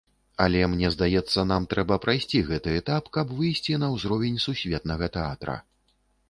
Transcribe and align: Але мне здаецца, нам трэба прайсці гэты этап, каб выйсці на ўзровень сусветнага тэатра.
Але 0.43 0.61
мне 0.69 0.87
здаецца, 0.93 1.43
нам 1.51 1.67
трэба 1.73 1.97
прайсці 2.05 2.41
гэты 2.47 2.73
этап, 2.79 3.11
каб 3.19 3.35
выйсці 3.41 3.77
на 3.85 3.91
ўзровень 3.97 4.41
сусветнага 4.47 5.13
тэатра. 5.21 5.61